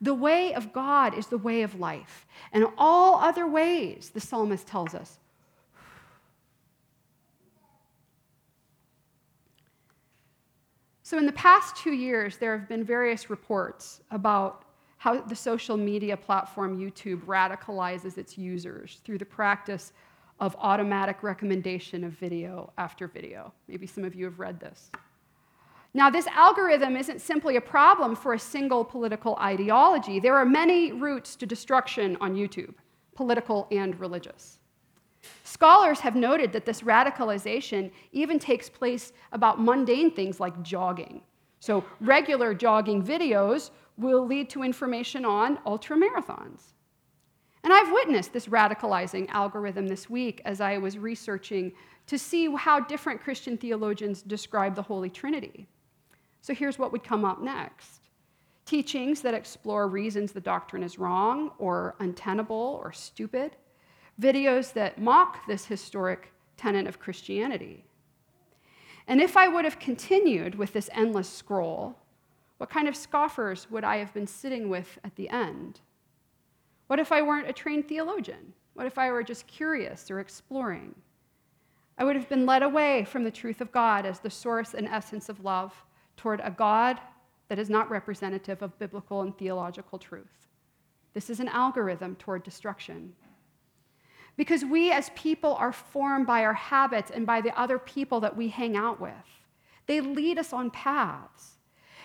The 0.01 0.15
way 0.15 0.53
of 0.55 0.73
God 0.73 1.17
is 1.17 1.29
the 1.29 1.39
way 1.39 1.63
of 1.63 1.81
life. 1.81 2.27
And 2.53 2.67
all 2.77 3.17
other 3.17 3.47
ways, 3.47 4.11
the 4.13 4.21
psalmist 4.21 4.67
tells 4.67 4.95
us, 4.95 5.19
So, 11.07 11.19
in 11.19 11.27
the 11.27 11.33
past 11.33 11.77
two 11.77 11.93
years, 11.93 12.39
there 12.39 12.57
have 12.57 12.67
been 12.67 12.83
various 12.83 13.29
reports 13.29 14.01
about 14.11 14.65
how 14.97 15.21
the 15.21 15.37
social 15.37 15.77
media 15.77 16.17
platform 16.17 16.79
YouTube 16.81 17.21
radicalizes 17.27 18.17
its 18.17 18.39
users 18.39 19.03
through 19.05 19.19
the 19.19 19.27
practice 19.27 19.93
of 20.41 20.57
automatic 20.59 21.23
recommendation 21.23 22.05
of 22.05 22.13
video 22.13 22.73
after 22.79 23.07
video. 23.07 23.53
Maybe 23.69 23.87
some 23.87 24.03
of 24.03 24.15
you 24.15 24.25
have 24.25 24.39
read 24.39 24.59
this. 24.59 24.91
Now, 25.93 26.09
this 26.09 26.27
algorithm 26.29 26.97
isn't 26.97 27.21
simply 27.21 27.57
a 27.57 27.61
problem 27.61 28.17
for 28.17 28.33
a 28.33 28.39
single 28.39 28.83
political 28.83 29.37
ideology. 29.37 30.21
There 30.21 30.37
are 30.37 30.47
many 30.47 30.93
routes 30.93 31.37
to 31.37 31.45
destruction 31.45 32.17
on 32.23 32.35
YouTube, 32.35 32.73
political 33.15 33.69
and 33.71 34.01
religious. 34.01 34.59
Scholars 35.45 36.01
have 36.01 36.17
noted 36.17 36.53
that 36.53 36.65
this 36.65 36.83
radicalization 36.83 37.91
even 38.13 38.39
takes 38.39 38.69
place 38.69 39.13
about 39.33 39.61
mundane 39.61 40.11
things 40.11 40.41
like 40.41 40.63
jogging. 40.63 41.21
So, 41.61 41.85
regular 42.01 42.55
jogging 42.55 43.03
videos 43.03 43.71
will 43.97 44.27
lead 44.27 44.51
to 44.51 44.63
information 44.63 45.25
on 45.25 45.59
ultramarathons. 45.59 46.75
And 47.63 47.73
I've 47.73 47.93
witnessed 47.93 48.33
this 48.33 48.47
radicalizing 48.47 49.29
algorithm 49.31 49.87
this 49.87 50.11
week 50.11 50.43
as 50.45 50.61
I 50.61 50.77
was 50.77 50.99
researching 50.99 51.73
to 52.07 52.19
see 52.19 52.55
how 52.55 52.81
different 52.81 53.23
Christian 53.23 53.57
theologians 53.57 54.21
describe 54.21 54.75
the 54.75 54.83
Holy 54.83 55.09
Trinity. 55.09 55.67
So 56.43 56.53
here's 56.53 56.79
what 56.79 56.93
would 56.93 57.03
come 57.03 57.25
up 57.25 57.41
next 57.41 58.01
teachings 58.67 59.21
that 59.21 59.35
explore 59.35 59.89
reasons 59.89 60.33
the 60.33 60.41
doctrine 60.41 60.83
is 60.83 60.99
wrong 60.99 61.51
or 61.59 61.95
untenable 62.01 62.81
or 62.83 62.93
stupid 62.93 63.57
videos 64.21 64.73
that 64.73 65.01
mock 65.01 65.47
this 65.47 65.67
historic 65.67 66.33
tenet 66.57 66.87
of 66.87 67.01
Christianity. 67.01 67.85
And 69.07 69.21
if 69.21 69.37
I 69.37 69.49
would 69.49 69.65
have 69.65 69.79
continued 69.79 70.55
with 70.55 70.73
this 70.73 70.89
endless 70.93 71.29
scroll, 71.29 71.99
what 72.59 72.71
kind 72.71 72.89
of 72.89 72.97
scoffers 72.97 73.71
would 73.71 73.85
I 73.85 73.97
have 73.97 74.15
been 74.15 74.27
sitting 74.27 74.69
with 74.69 74.99
at 75.05 75.17
the 75.17 75.29
end? 75.29 75.81
What 76.87 76.99
if 76.99 77.13
I 77.13 77.23
weren't 77.23 77.49
a 77.49 77.53
trained 77.53 77.89
theologian? 77.89 78.53
What 78.75 78.87
if 78.87 78.99
I 78.99 79.11
were 79.11 79.23
just 79.23 79.47
curious 79.47 80.11
or 80.11 80.21
exploring? 80.21 80.95
I 81.99 82.05
would 82.05 82.17
have 82.17 82.29
been 82.29 82.47
led 82.47 82.63
away 82.63 83.05
from 83.05 83.25
the 83.25 83.31
truth 83.31 83.61
of 83.61 83.73
God 83.73 84.07
as 84.07 84.19
the 84.19 84.31
source 84.31 84.75
and 84.75 84.89
essence 84.89 85.29
of 85.29 85.45
love 85.45 85.73
toward 86.17 86.41
a 86.43 86.51
God 86.51 86.99
that 87.49 87.59
is 87.59 87.71
not 87.71 87.91
representative 87.91 88.63
of 88.63 88.79
biblical 88.79 89.23
and 89.23 89.37
theological 89.37 89.99
truth. 89.99 90.49
This 91.13 91.31
is 91.31 91.41
an 91.41 91.49
algorithm 91.49 92.17
toward 92.17 92.43
destruction. 92.43 93.13
Because 94.37 94.65
we 94.65 94.91
as 94.91 95.11
people 95.11 95.55
are 95.55 95.73
formed 95.73 96.27
by 96.27 96.45
our 96.45 96.55
habits 96.55 97.11
and 97.11 97.27
by 97.27 97.41
the 97.41 97.57
other 97.59 97.79
people 97.79 98.21
that 98.21 98.37
we 98.37 98.49
hang 98.49 98.77
out 98.77 99.01
with. 99.01 99.13
They 99.87 100.01
lead 100.01 100.39
us 100.39 100.53
on 100.53 100.71
paths. 100.71 101.59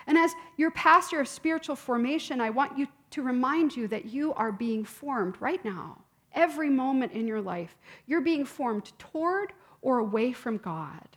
And 0.05 0.17
as 0.17 0.33
your 0.57 0.71
pastor 0.71 1.19
of 1.19 1.27
spiritual 1.27 1.75
formation, 1.75 2.41
I 2.41 2.49
want 2.49 2.77
you 2.77 2.87
to 3.11 3.21
remind 3.21 3.75
you 3.75 3.87
that 3.87 4.05
you 4.05 4.33
are 4.33 4.51
being 4.51 4.83
formed 4.83 5.35
right 5.39 5.63
now, 5.63 5.97
every 6.33 6.69
moment 6.69 7.13
in 7.13 7.27
your 7.27 7.41
life. 7.41 7.77
You're 8.05 8.21
being 8.21 8.45
formed 8.45 8.91
toward 8.99 9.53
or 9.81 9.99
away 9.99 10.31
from 10.31 10.57
God. 10.57 11.07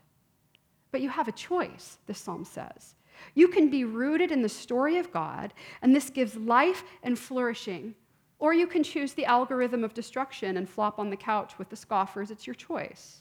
But 0.90 1.00
you 1.00 1.08
have 1.08 1.28
a 1.28 1.32
choice, 1.32 1.98
the 2.06 2.14
psalm 2.14 2.44
says. 2.44 2.94
You 3.34 3.48
can 3.48 3.70
be 3.70 3.84
rooted 3.84 4.30
in 4.30 4.42
the 4.42 4.48
story 4.48 4.98
of 4.98 5.12
God, 5.12 5.52
and 5.80 5.94
this 5.94 6.10
gives 6.10 6.36
life 6.36 6.84
and 7.02 7.18
flourishing 7.18 7.94
or 8.42 8.52
you 8.52 8.66
can 8.66 8.82
choose 8.82 9.12
the 9.12 9.24
algorithm 9.24 9.84
of 9.84 9.94
destruction 9.94 10.56
and 10.56 10.68
flop 10.68 10.98
on 10.98 11.08
the 11.08 11.16
couch 11.16 11.52
with 11.60 11.68
the 11.68 11.76
scoffers. 11.76 12.28
It's 12.28 12.44
your 12.44 12.56
choice. 12.56 13.20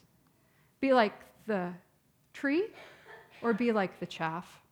Be 0.79 0.93
like 0.93 1.13
the 1.45 1.71
tree 2.33 2.69
or 3.43 3.53
be 3.53 3.71
like 3.71 3.99
the 3.99 4.07
chaff. 4.07 4.63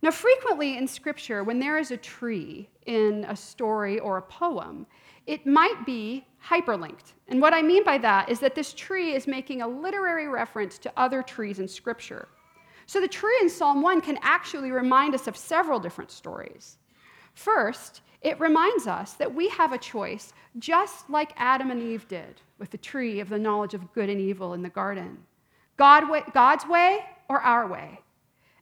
Now, 0.00 0.10
frequently 0.10 0.78
in 0.78 0.88
Scripture, 0.88 1.44
when 1.44 1.60
there 1.60 1.76
is 1.76 1.90
a 1.90 1.98
tree 1.98 2.66
in 2.86 3.26
a 3.28 3.36
story 3.36 3.98
or 3.98 4.16
a 4.16 4.22
poem, 4.22 4.86
it 5.26 5.46
might 5.46 5.84
be 5.84 6.24
hyperlinked. 6.42 7.12
And 7.28 7.42
what 7.42 7.52
I 7.52 7.60
mean 7.60 7.84
by 7.84 7.98
that 7.98 8.30
is 8.30 8.40
that 8.40 8.54
this 8.54 8.72
tree 8.72 9.12
is 9.12 9.26
making 9.26 9.60
a 9.60 9.68
literary 9.68 10.28
reference 10.28 10.78
to 10.78 10.92
other 10.96 11.22
trees 11.22 11.58
in 11.58 11.68
Scripture. 11.68 12.28
So 12.86 13.02
the 13.02 13.08
tree 13.08 13.36
in 13.42 13.50
Psalm 13.50 13.82
1 13.82 14.00
can 14.00 14.18
actually 14.22 14.70
remind 14.70 15.14
us 15.14 15.26
of 15.26 15.36
several 15.36 15.78
different 15.78 16.10
stories. 16.10 16.78
First, 17.38 18.00
it 18.20 18.40
reminds 18.40 18.88
us 18.88 19.12
that 19.12 19.32
we 19.32 19.48
have 19.50 19.72
a 19.72 19.78
choice, 19.78 20.32
just 20.58 21.08
like 21.08 21.30
Adam 21.36 21.70
and 21.70 21.80
Eve 21.80 22.08
did 22.08 22.42
with 22.58 22.70
the 22.70 22.78
tree 22.78 23.20
of 23.20 23.28
the 23.28 23.38
knowledge 23.38 23.74
of 23.74 23.92
good 23.92 24.10
and 24.10 24.20
evil 24.20 24.54
in 24.54 24.62
the 24.62 24.68
garden. 24.68 25.18
God, 25.76 26.02
God's 26.34 26.66
way 26.66 27.04
or 27.28 27.40
our 27.40 27.68
way? 27.68 28.00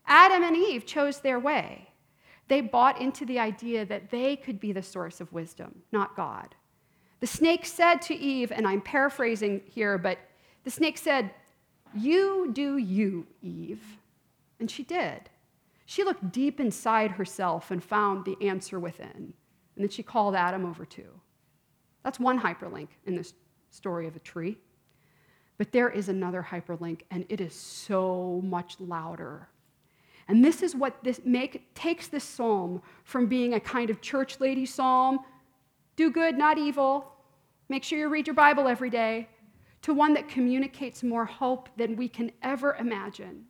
Adam 0.05 0.43
and 0.43 0.55
Eve 0.55 0.85
chose 0.85 1.19
their 1.19 1.39
way. 1.39 1.89
They 2.49 2.61
bought 2.61 3.01
into 3.01 3.25
the 3.25 3.39
idea 3.39 3.83
that 3.83 4.11
they 4.11 4.35
could 4.35 4.59
be 4.59 4.73
the 4.73 4.83
source 4.83 5.19
of 5.21 5.33
wisdom, 5.33 5.81
not 5.91 6.15
God. 6.15 6.53
The 7.19 7.25
snake 7.25 7.65
said 7.65 7.95
to 8.03 8.15
Eve, 8.15 8.51
and 8.51 8.67
I'm 8.67 8.81
paraphrasing 8.81 9.63
here, 9.65 9.97
but 9.97 10.19
the 10.65 10.69
snake 10.69 10.99
said, 10.99 11.31
You 11.95 12.51
do 12.53 12.77
you, 12.77 13.25
Eve. 13.41 13.81
And 14.59 14.69
she 14.69 14.83
did. 14.83 15.31
She 15.89 16.03
looked 16.03 16.33
deep 16.33 16.59
inside 16.59 17.11
herself 17.11 17.71
and 17.71 17.81
found 17.81 18.25
the 18.25 18.37
answer 18.45 18.77
within. 18.77 19.33
And 19.75 19.83
then 19.83 19.89
she 19.89 20.03
called 20.03 20.35
Adam 20.35 20.65
over 20.65 20.85
too. 20.85 21.09
That's 22.03 22.19
one 22.19 22.37
hyperlink 22.41 22.89
in 23.05 23.15
this 23.15 23.33
story 23.69 24.05
of 24.05 24.17
a 24.17 24.19
tree. 24.19 24.57
But 25.57 25.71
there 25.71 25.89
is 25.89 26.09
another 26.09 26.45
hyperlink, 26.47 27.03
and 27.09 27.25
it 27.29 27.39
is 27.39 27.53
so 27.55 28.41
much 28.43 28.75
louder. 28.81 29.47
And 30.27 30.43
this 30.43 30.61
is 30.61 30.75
what 30.75 31.01
this 31.05 31.21
make, 31.23 31.73
takes 31.73 32.09
this 32.09 32.25
psalm 32.25 32.81
from 33.05 33.27
being 33.27 33.53
a 33.53 33.59
kind 33.59 33.89
of 33.89 34.01
church 34.01 34.41
lady 34.41 34.65
psalm, 34.65 35.19
do 35.95 36.11
good, 36.11 36.37
not 36.37 36.57
evil, 36.57 37.13
make 37.69 37.85
sure 37.85 37.97
you 37.97 38.09
read 38.09 38.27
your 38.27 38.33
Bible 38.33 38.67
every 38.67 38.89
day, 38.89 39.29
to 39.83 39.93
one 39.93 40.13
that 40.15 40.27
communicates 40.27 41.01
more 41.01 41.25
hope 41.25 41.69
than 41.77 41.95
we 41.95 42.09
can 42.09 42.29
ever 42.43 42.75
imagine. 42.75 43.45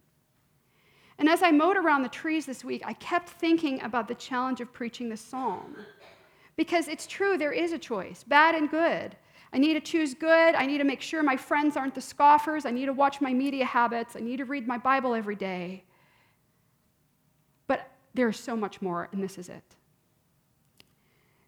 And 1.19 1.27
as 1.27 1.41
I 1.41 1.51
mowed 1.51 1.77
around 1.77 2.03
the 2.03 2.09
trees 2.09 2.45
this 2.45 2.63
week, 2.63 2.83
I 2.85 2.93
kept 2.93 3.29
thinking 3.29 3.81
about 3.81 4.07
the 4.07 4.15
challenge 4.15 4.61
of 4.61 4.71
preaching 4.71 5.09
this 5.09 5.21
psalm. 5.21 5.75
Because 6.55 6.87
it's 6.87 7.07
true, 7.07 7.37
there 7.37 7.51
is 7.51 7.71
a 7.71 7.79
choice 7.79 8.23
bad 8.23 8.55
and 8.55 8.69
good. 8.69 9.15
I 9.53 9.57
need 9.57 9.73
to 9.73 9.79
choose 9.79 10.13
good. 10.13 10.55
I 10.55 10.65
need 10.65 10.79
to 10.79 10.83
make 10.83 11.01
sure 11.01 11.23
my 11.23 11.37
friends 11.37 11.77
aren't 11.77 11.95
the 11.95 12.01
scoffers. 12.01 12.65
I 12.65 12.71
need 12.71 12.87
to 12.87 12.93
watch 12.93 13.21
my 13.21 13.33
media 13.33 13.65
habits. 13.65 14.15
I 14.15 14.19
need 14.19 14.37
to 14.37 14.45
read 14.45 14.67
my 14.67 14.77
Bible 14.77 15.13
every 15.13 15.35
day. 15.35 15.83
But 17.65 17.89
there's 18.13 18.39
so 18.39 18.55
much 18.55 18.81
more, 18.81 19.07
and 19.11 19.23
this 19.23 19.37
is 19.37 19.49
it. 19.49 19.75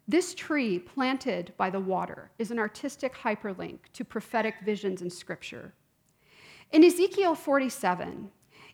This 0.08 0.34
tree 0.34 0.78
planted 0.78 1.52
by 1.56 1.70
the 1.70 1.78
water 1.78 2.30
is 2.38 2.50
an 2.50 2.58
artistic 2.58 3.14
hyperlink 3.14 3.78
to 3.92 4.04
prophetic 4.04 4.54
visions 4.64 5.02
in 5.02 5.10
Scripture. 5.10 5.74
In 6.72 6.82
Ezekiel 6.82 7.34
47, 7.34 8.30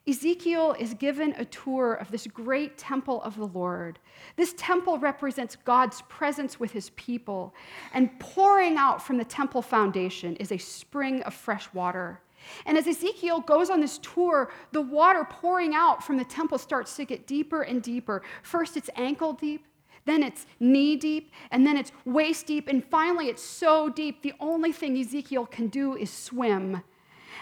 Ezekiel 0.08 0.76
is 0.78 0.94
given 0.94 1.34
a 1.36 1.44
tour 1.46 1.94
of 1.94 2.12
this 2.12 2.28
great 2.28 2.78
temple 2.78 3.20
of 3.22 3.36
the 3.36 3.48
Lord. 3.48 3.98
This 4.36 4.54
temple 4.56 4.98
represents 4.98 5.56
God's 5.56 6.02
presence 6.02 6.60
with 6.60 6.70
his 6.70 6.90
people, 6.90 7.52
and 7.92 8.16
pouring 8.20 8.76
out 8.76 9.02
from 9.02 9.16
the 9.18 9.24
temple 9.24 9.62
foundation 9.62 10.36
is 10.36 10.52
a 10.52 10.58
spring 10.58 11.22
of 11.22 11.34
fresh 11.34 11.72
water. 11.74 12.20
And 12.66 12.78
as 12.78 12.86
Ezekiel 12.86 13.40
goes 13.40 13.68
on 13.68 13.80
this 13.80 13.98
tour, 13.98 14.52
the 14.70 14.80
water 14.80 15.26
pouring 15.28 15.74
out 15.74 16.04
from 16.04 16.16
the 16.16 16.24
temple 16.24 16.58
starts 16.58 16.94
to 16.96 17.04
get 17.04 17.26
deeper 17.26 17.62
and 17.62 17.82
deeper. 17.82 18.22
First, 18.42 18.76
it's 18.76 18.90
ankle 18.94 19.32
deep, 19.32 19.66
then 20.04 20.22
it's 20.22 20.46
knee 20.60 20.94
deep, 20.94 21.32
and 21.50 21.66
then 21.66 21.76
it's 21.76 21.90
waist 22.04 22.46
deep, 22.46 22.68
and 22.68 22.84
finally, 22.84 23.26
it's 23.26 23.42
so 23.42 23.88
deep, 23.88 24.22
the 24.22 24.34
only 24.38 24.70
thing 24.70 24.96
Ezekiel 24.96 25.46
can 25.46 25.66
do 25.66 25.96
is 25.96 26.12
swim 26.12 26.82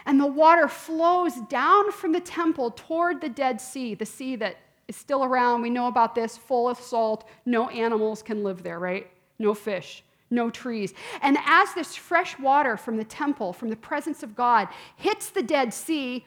and 0.06 0.20
the 0.20 0.26
water 0.26 0.68
flows 0.68 1.34
down 1.48 1.90
from 1.92 2.12
the 2.12 2.20
temple 2.20 2.70
toward 2.70 3.20
the 3.20 3.28
Dead 3.28 3.60
Sea, 3.60 3.94
the 3.94 4.06
sea 4.06 4.36
that 4.36 4.56
is 4.88 4.96
still 4.96 5.24
around. 5.24 5.62
We 5.62 5.70
know 5.70 5.86
about 5.86 6.14
this, 6.14 6.36
full 6.36 6.68
of 6.68 6.78
salt. 6.78 7.26
No 7.46 7.68
animals 7.70 8.22
can 8.22 8.44
live 8.44 8.62
there, 8.62 8.78
right? 8.78 9.10
No 9.38 9.54
fish. 9.54 10.02
no 10.34 10.50
trees. 10.50 10.92
And 11.22 11.38
as 11.46 11.72
this 11.74 11.94
fresh 11.94 12.38
water 12.38 12.76
from 12.76 12.96
the 12.96 13.04
temple, 13.04 13.52
from 13.52 13.70
the 13.70 13.76
presence 13.76 14.22
of 14.22 14.34
God, 14.34 14.68
hits 14.96 15.30
the 15.30 15.42
Dead 15.42 15.72
Sea, 15.72 16.24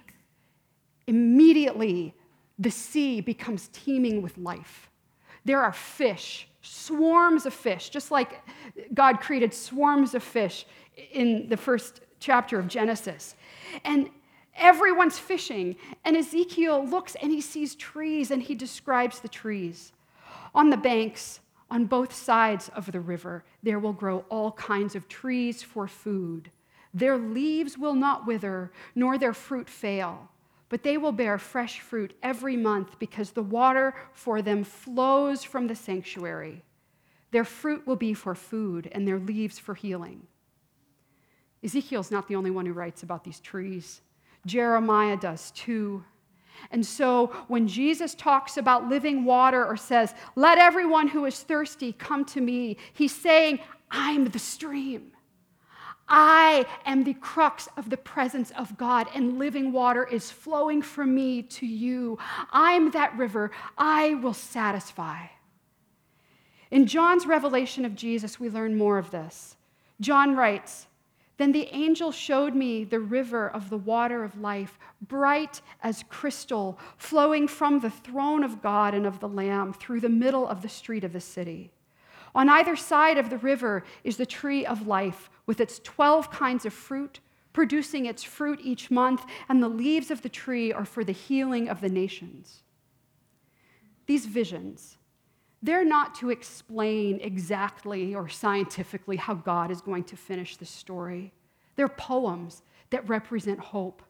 immediately 1.05 2.15
the 2.57 2.72
sea 2.72 3.22
becomes 3.22 3.69
teeming 3.72 4.22
with 4.22 4.38
life. 4.38 4.89
There 5.46 5.62
are 5.62 5.74
fish, 5.74 6.48
swarms 6.62 7.46
of 7.46 7.53
fish, 7.53 7.89
just 7.89 8.12
like 8.12 8.41
God 8.93 9.19
created 9.19 9.53
swarms 9.53 10.15
of 10.15 10.24
fish 10.24 10.65
in 11.12 11.48
the 11.50 11.57
first 11.57 12.01
chapter 12.19 12.57
of 12.57 12.67
Genesis. 12.67 13.36
And 13.83 14.09
everyone's 14.55 15.19
fishing. 15.19 15.75
And 16.03 16.17
Ezekiel 16.17 16.86
looks 16.86 17.15
and 17.21 17.31
he 17.31 17.41
sees 17.41 17.75
trees 17.75 18.31
and 18.31 18.41
he 18.41 18.55
describes 18.55 19.19
the 19.19 19.29
trees. 19.29 19.93
On 20.53 20.69
the 20.69 20.77
banks, 20.77 21.39
on 21.69 21.86
both 21.86 22.13
sides 22.13 22.69
of 22.69 22.91
the 22.91 23.00
river, 23.00 23.43
there 23.62 23.79
will 23.79 23.93
grow 23.93 24.25
all 24.29 24.51
kinds 24.53 24.95
of 24.95 25.07
trees 25.07 25.62
for 25.62 25.88
food. 25.88 26.50
Their 26.93 27.17
leaves 27.17 27.77
will 27.77 27.93
not 27.93 28.25
wither, 28.25 28.71
nor 28.95 29.17
their 29.17 29.33
fruit 29.33 29.69
fail, 29.69 30.29
but 30.69 30.83
they 30.83 30.97
will 30.97 31.12
bear 31.12 31.38
fresh 31.38 31.79
fruit 31.79 32.13
every 32.24 32.55
month 32.55 32.97
because 33.00 33.31
the 33.31 33.43
water 33.43 33.93
for 34.13 34.41
them 34.41 34.63
flows 34.63 35.43
from 35.43 35.67
the 35.67 35.75
sanctuary. 35.75 36.63
Their 37.31 37.43
fruit 37.43 37.86
will 37.86 37.97
be 37.97 38.13
for 38.13 38.33
food, 38.33 38.89
and 38.93 39.05
their 39.07 39.19
leaves 39.19 39.59
for 39.59 39.75
healing. 39.75 40.27
Ezekiel's 41.67 42.12
not 42.12 42.29
the 42.29 42.36
only 42.36 42.50
one 42.50 42.65
who 42.65 42.71
writes 42.71 43.03
about 43.03 43.25
these 43.25 43.41
trees, 43.41 44.01
Jeremiah 44.45 45.17
does 45.17 45.51
too. 45.51 46.03
And 46.71 46.83
so 46.83 47.27
when 47.50 47.67
Jesus 47.67 48.15
talks 48.15 48.55
about 48.55 48.88
living 48.88 49.25
water 49.25 49.65
or 49.65 49.75
says, 49.75 50.15
Let 50.38 50.57
everyone 50.57 51.09
who 51.09 51.25
is 51.25 51.43
thirsty 51.43 51.91
come 51.91 52.24
to 52.25 52.39
me, 52.39 52.77
he's 52.93 53.13
saying, 53.13 53.59
I'm 53.91 54.29
the 54.29 54.39
stream. 54.39 55.12
I 56.07 56.65
am 56.86 57.03
the 57.03 57.15
crux 57.15 57.67
of 57.75 57.89
the 57.89 57.97
presence 57.97 58.51
of 58.51 58.77
God, 58.77 59.07
and 59.13 59.38
living 59.38 59.74
water 59.74 60.05
is 60.05 60.31
flowing 60.31 60.81
from 60.81 61.13
me 61.13 61.43
to 61.43 61.65
you. 61.65 62.17
I'm 62.50 62.91
that 62.91 63.17
river. 63.17 63.51
I 63.77 64.13
will 64.13 64.33
satisfy. 64.33 65.25
In 66.71 66.86
John's 66.86 67.25
revelation 67.25 67.83
of 67.83 67.93
Jesus, 67.93 68.39
we 68.39 68.50
learn 68.50 68.77
more 68.77 68.97
of 68.97 69.12
this. 69.12 69.57
John 70.00 70.33
writes, 70.33 70.88
then 71.38 71.51
the 71.51 71.67
angel 71.74 72.12
showed 72.12 72.56
me 72.56 72.84
the 72.84 73.00
river 73.00 73.48
of 73.50 73.70
the 73.70 73.77
water 73.77 74.24
of 74.24 74.41
life, 74.41 74.79
bright 75.01 75.62
as 75.84 76.03
crystal, 76.10 76.79
flowing 76.98 77.48
from 77.48 77.79
the 77.79 77.91
throne 77.91 78.44
of 78.44 78.62
God 78.62 78.94
and 78.94 79.06
of 79.06 79.20
the 79.20 79.29
Lamb 79.29 79.72
through 79.72 80.00
the 80.00 80.10
middle 80.10 80.48
of 80.48 80.62
the 80.62 80.70
street 80.70 81.03
of 81.03 81.13
the 81.13 81.22
city. 81.22 81.72
On 82.34 82.50
either 82.50 82.75
side 82.75 83.17
of 83.17 83.29
the 83.29 83.38
river 83.38 83.84
is 84.03 84.17
the 84.17 84.25
tree 84.25 84.65
of 84.65 84.88
life, 84.88 85.29
with 85.46 85.62
its 85.62 85.79
12 85.79 86.32
kinds 86.32 86.65
of 86.65 86.74
fruit, 86.74 87.20
producing 87.53 88.06
its 88.06 88.24
fruit 88.24 88.60
each 88.63 88.91
month, 88.91 89.24
and 89.48 89.62
the 89.62 89.70
leaves 89.70 90.12
of 90.12 90.22
the 90.24 90.29
tree 90.29 90.74
are 90.74 90.86
for 90.86 91.03
the 91.03 91.12
healing 91.12 91.70
of 91.70 91.82
the 91.82 91.89
nations. 91.89 92.63
These 94.08 94.25
visions, 94.25 94.98
they're 95.64 95.86
not 95.86 96.16
to 96.16 96.30
explain 96.30 97.20
exactly 97.22 98.14
or 98.14 98.30
scientifically 98.30 99.18
how 99.18 99.34
God 99.34 99.72
is 99.72 99.82
going 99.82 100.04
to 100.06 100.16
finish 100.16 100.58
the 100.58 100.66
story. 100.66 101.34
They're 101.76 101.88
poems 101.88 102.62
that 102.90 103.08
represent 103.10 103.60
hope. 103.60 104.02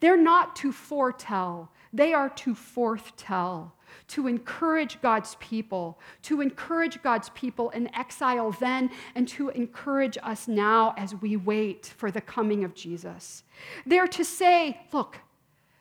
They're 0.00 0.20
not 0.20 0.54
to 0.56 0.70
foretell, 0.70 1.72
they 1.92 2.12
are 2.12 2.28
to 2.30 2.54
forthtell, 2.54 3.72
to 4.08 4.26
encourage 4.28 5.00
God's 5.02 5.36
people, 5.40 5.98
to 6.22 6.40
encourage 6.40 7.02
God's 7.02 7.30
people 7.30 7.70
in 7.70 7.92
exile 7.94 8.52
then, 8.52 8.90
and 9.14 9.26
to 9.28 9.48
encourage 9.50 10.16
us 10.22 10.46
now 10.46 10.94
as 10.96 11.14
we 11.16 11.36
wait 11.36 11.86
for 11.96 12.10
the 12.10 12.20
coming 12.20 12.64
of 12.64 12.74
Jesus. 12.74 13.42
They're 13.84 14.06
to 14.06 14.24
say, 14.24 14.80
look, 14.92 15.18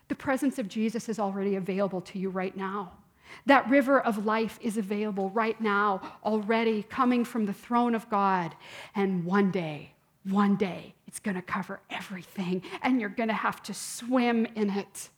the 0.07 0.15
presence 0.15 0.57
of 0.57 0.67
Jesus 0.67 1.07
is 1.07 1.19
already 1.19 1.55
available 1.55 2.01
to 2.01 2.19
you 2.19 2.29
right 2.29 2.55
now. 2.57 2.93
That 3.45 3.69
river 3.69 3.99
of 3.99 4.25
life 4.25 4.59
is 4.61 4.77
available 4.77 5.29
right 5.31 5.59
now, 5.59 6.01
already 6.23 6.83
coming 6.83 7.25
from 7.25 7.45
the 7.45 7.53
throne 7.53 7.95
of 7.95 8.09
God. 8.09 8.55
And 8.95 9.25
one 9.25 9.51
day, 9.51 9.93
one 10.23 10.55
day, 10.55 10.93
it's 11.07 11.19
going 11.19 11.35
to 11.35 11.41
cover 11.41 11.81
everything, 11.89 12.63
and 12.81 12.99
you're 12.99 13.09
going 13.09 13.29
to 13.29 13.33
have 13.33 13.61
to 13.63 13.73
swim 13.73 14.45
in 14.55 14.69
it. 14.69 15.09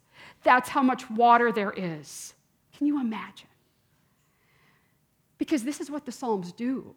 That's 0.43 0.69
how 0.69 0.81
much 0.81 1.09
water 1.09 1.51
there 1.51 1.73
is. 1.75 2.33
Can 2.77 2.87
you 2.87 2.99
imagine? 2.99 3.47
Because 5.37 5.63
this 5.63 5.79
is 5.81 5.91
what 5.91 6.05
the 6.05 6.11
Psalms 6.11 6.51
do. 6.51 6.95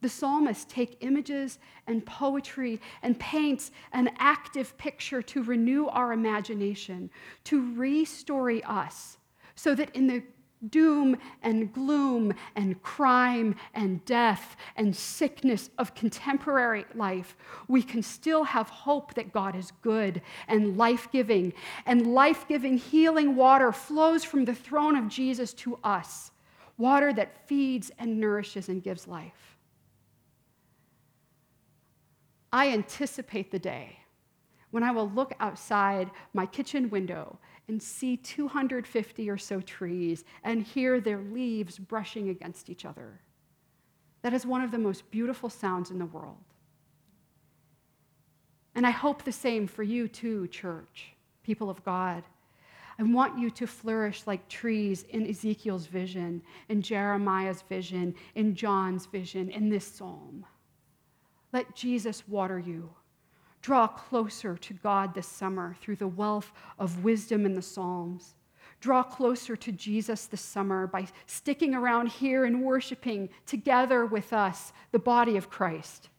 The 0.00 0.08
psalmists 0.10 0.66
take 0.68 0.98
images 1.00 1.58
and 1.86 2.04
poetry 2.04 2.78
and 3.02 3.18
paints 3.18 3.70
an 3.92 4.10
active 4.18 4.76
picture 4.76 5.22
to 5.22 5.42
renew 5.42 5.86
our 5.86 6.12
imagination, 6.12 7.08
to 7.44 7.62
restory 7.74 8.60
us 8.68 9.16
so 9.54 9.74
that 9.74 9.94
in 9.94 10.06
the 10.06 10.22
doom 10.70 11.16
and 11.42 11.72
gloom 11.72 12.32
and 12.56 12.82
crime 12.82 13.54
and 13.74 14.04
death 14.04 14.56
and 14.76 14.94
sickness 14.94 15.70
of 15.78 15.94
contemporary 15.94 16.84
life, 16.94 17.36
we 17.68 17.82
can 17.82 18.02
still 18.02 18.44
have 18.44 18.68
hope 18.68 19.14
that 19.14 19.32
God 19.32 19.54
is 19.54 19.72
good 19.82 20.22
and 20.48 20.76
life 20.76 21.08
giving. 21.12 21.52
And 21.86 22.14
life 22.14 22.46
giving, 22.48 22.78
healing 22.78 23.36
water 23.36 23.72
flows 23.72 24.24
from 24.24 24.44
the 24.44 24.54
throne 24.54 24.96
of 24.96 25.08
Jesus 25.08 25.52
to 25.54 25.78
us 25.84 26.30
water 26.76 27.12
that 27.12 27.46
feeds 27.46 27.92
and 27.98 28.18
nourishes 28.20 28.68
and 28.68 28.82
gives 28.82 29.06
life. 29.06 29.58
I 32.52 32.70
anticipate 32.70 33.50
the 33.50 33.58
day 33.58 33.98
when 34.74 34.82
I 34.82 34.90
will 34.90 35.08
look 35.10 35.32
outside 35.38 36.10
my 36.32 36.46
kitchen 36.46 36.90
window 36.90 37.38
and 37.68 37.80
see 37.80 38.16
250 38.16 39.30
or 39.30 39.38
so 39.38 39.60
trees 39.60 40.24
and 40.42 40.64
hear 40.64 41.00
their 41.00 41.20
leaves 41.20 41.78
brushing 41.78 42.30
against 42.30 42.68
each 42.68 42.84
other. 42.84 43.20
That 44.22 44.34
is 44.34 44.44
one 44.44 44.62
of 44.62 44.72
the 44.72 44.78
most 44.78 45.08
beautiful 45.12 45.48
sounds 45.48 45.92
in 45.92 46.00
the 46.00 46.06
world. 46.06 46.42
And 48.74 48.84
I 48.84 48.90
hope 48.90 49.22
the 49.22 49.30
same 49.30 49.68
for 49.68 49.84
you 49.84 50.08
too, 50.08 50.48
church, 50.48 51.12
people 51.44 51.70
of 51.70 51.84
God. 51.84 52.24
I 52.98 53.04
want 53.04 53.38
you 53.38 53.50
to 53.50 53.68
flourish 53.68 54.26
like 54.26 54.48
trees 54.48 55.04
in 55.10 55.28
Ezekiel's 55.28 55.86
vision, 55.86 56.42
in 56.68 56.82
Jeremiah's 56.82 57.62
vision, 57.62 58.12
in 58.34 58.56
John's 58.56 59.06
vision, 59.06 59.50
in 59.50 59.68
this 59.68 59.86
psalm. 59.86 60.44
Let 61.52 61.76
Jesus 61.76 62.26
water 62.26 62.58
you. 62.58 62.90
Draw 63.64 63.86
closer 63.86 64.58
to 64.58 64.74
God 64.74 65.14
this 65.14 65.26
summer 65.26 65.74
through 65.80 65.96
the 65.96 66.06
wealth 66.06 66.52
of 66.78 67.02
wisdom 67.02 67.46
in 67.46 67.54
the 67.54 67.62
Psalms. 67.62 68.34
Draw 68.82 69.04
closer 69.04 69.56
to 69.56 69.72
Jesus 69.72 70.26
this 70.26 70.42
summer 70.42 70.86
by 70.86 71.06
sticking 71.24 71.74
around 71.74 72.08
here 72.08 72.44
and 72.44 72.62
worshiping 72.62 73.30
together 73.46 74.04
with 74.04 74.34
us, 74.34 74.74
the 74.92 74.98
body 74.98 75.38
of 75.38 75.48
Christ. 75.48 76.10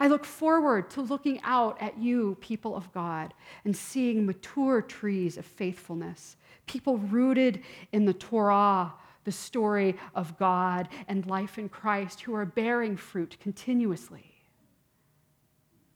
I 0.00 0.08
look 0.08 0.24
forward 0.24 0.90
to 0.90 1.02
looking 1.02 1.40
out 1.44 1.80
at 1.80 1.98
you, 1.98 2.36
people 2.40 2.74
of 2.74 2.92
God, 2.92 3.32
and 3.64 3.76
seeing 3.76 4.26
mature 4.26 4.82
trees 4.82 5.38
of 5.38 5.46
faithfulness, 5.46 6.36
people 6.66 6.98
rooted 6.98 7.62
in 7.92 8.06
the 8.06 8.12
Torah, 8.12 8.92
the 9.22 9.30
story 9.30 9.96
of 10.16 10.36
God 10.36 10.88
and 11.06 11.24
life 11.26 11.58
in 11.58 11.68
Christ, 11.68 12.22
who 12.22 12.34
are 12.34 12.44
bearing 12.44 12.96
fruit 12.96 13.36
continuously. 13.38 14.31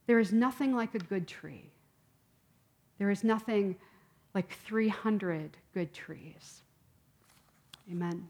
There 0.06 0.18
is 0.18 0.32
nothing 0.32 0.74
like 0.74 0.94
a 0.94 0.98
good 0.98 1.26
tree. 1.26 1.70
There 2.98 3.10
is 3.10 3.24
nothing 3.24 3.76
like 4.34 4.50
300 4.50 5.56
good 5.74 5.92
trees. 5.92 6.62
Amen. 7.90 8.28